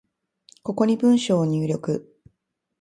[0.63, 2.11] ここに文章を入力